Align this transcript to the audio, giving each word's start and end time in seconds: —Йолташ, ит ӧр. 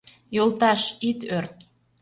—Йолташ, 0.35 0.81
ит 1.09 1.19
ӧр. 1.35 1.45